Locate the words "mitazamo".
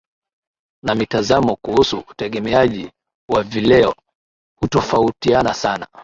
0.95-1.55